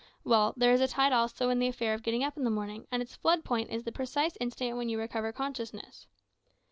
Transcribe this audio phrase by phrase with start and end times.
[0.23, 2.87] Well, there is a tide also in the affair of getting up in the morning,
[2.91, 6.07] and its flood point is the precise instant when you recover consciousness.